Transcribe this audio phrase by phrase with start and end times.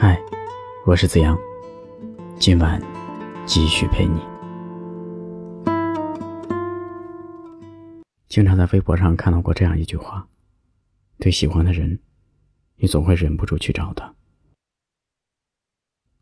[0.00, 0.16] 嗨
[0.86, 1.36] 我是子阳，
[2.38, 2.80] 今晚
[3.44, 4.20] 继续陪你。
[8.28, 10.28] 经常在微博上看到过这样一句话：
[11.18, 11.98] 对喜欢的人，
[12.76, 14.14] 你总会忍不住去找他。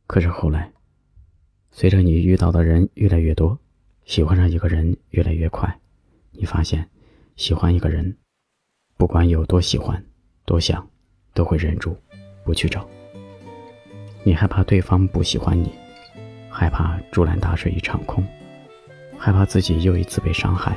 [0.07, 0.73] 可是后来，
[1.71, 3.59] 随着你遇到的人越来越多，
[4.07, 5.79] 喜欢上一个人越来越快，
[6.31, 6.89] 你发现，
[7.37, 8.17] 喜欢一个人，
[8.97, 10.03] 不管有多喜欢、
[10.47, 10.89] 多想，
[11.35, 11.95] 都会忍住
[12.43, 12.89] 不去找。
[14.27, 15.71] 你害怕对方不喜欢你，
[16.51, 18.27] 害怕竹篮打水一场空，
[19.17, 20.77] 害怕自己又一次被伤害。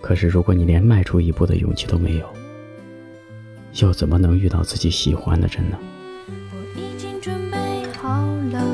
[0.00, 2.26] 可是，如果你连迈出一步的勇气都没有，
[3.82, 5.76] 又怎么能遇到自己喜欢的人呢？
[6.50, 7.58] 我已经准备
[7.98, 8.64] 好了，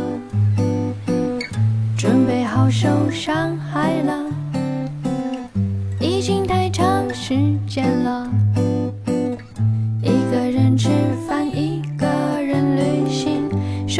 [1.98, 4.32] 准备好受伤害了，
[5.98, 7.34] 已经太长时
[7.66, 8.30] 间了。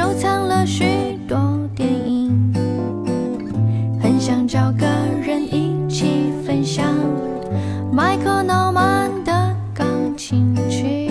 [0.07, 1.37] 收藏了许多
[1.75, 2.55] 电影，
[4.01, 4.87] 很想找个
[5.21, 6.95] 人一起分享
[7.91, 9.33] 麦克诺曼的
[9.75, 11.11] 钢琴曲，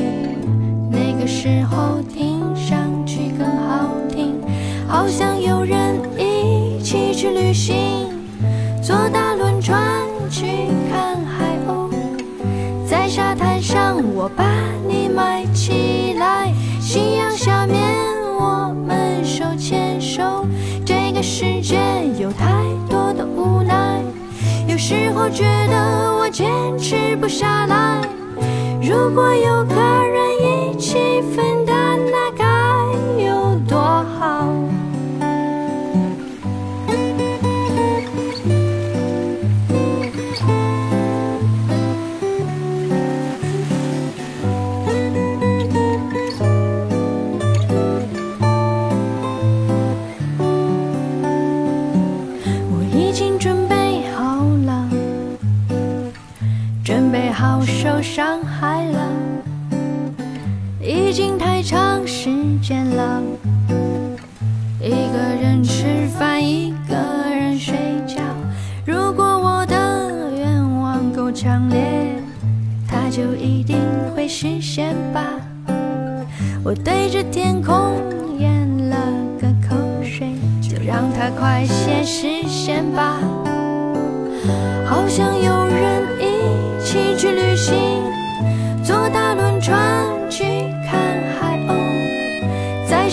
[0.90, 4.40] 那个时候听上去更好听。
[4.88, 8.08] 好像有人一起去旅行，
[8.82, 9.78] 坐大轮船
[10.30, 11.92] 去看海鸥，
[12.90, 14.46] 在沙滩上我把
[24.76, 26.45] 有时候觉得我坚
[26.78, 28.02] 持不下来。
[28.82, 30.64] 如果有个人
[58.36, 59.00] 伤害了，
[60.82, 62.30] 已经太长时
[62.62, 63.22] 间了。
[64.82, 66.96] 一个人吃饭，一个
[67.34, 68.22] 人睡觉。
[68.86, 71.80] 如果我的愿望够强烈，
[72.86, 73.78] 它就一定
[74.14, 75.23] 会实现吧。
[76.62, 78.04] 我对着天空
[78.38, 78.98] 咽了
[79.40, 83.17] 个口水，就让它快些实现吧。
[84.86, 85.64] 好像有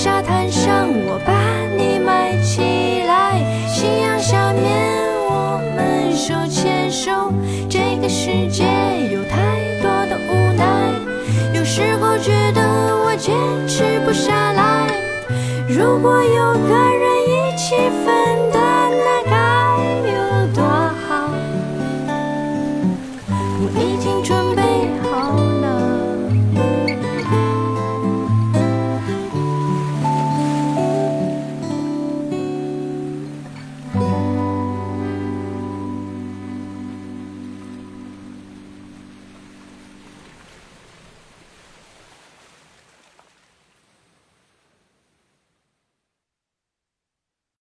[0.02, 1.32] 沙滩上我把
[1.76, 2.60] 你埋起
[3.06, 7.32] 来，夕阳下面我们手牵手。
[7.70, 8.64] 这个世界
[9.12, 10.90] 有太多的无奈，
[11.54, 13.32] 有时候觉得我坚
[13.68, 14.90] 持不下来。
[15.68, 18.31] 如果有个人一起分，